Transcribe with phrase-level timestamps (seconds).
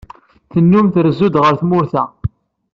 [0.51, 2.03] Tennum trezzu-d ɣef tmurt-a.